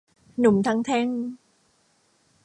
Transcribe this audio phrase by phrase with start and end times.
[0.39, 1.07] หนุ่มทั้งแท่ง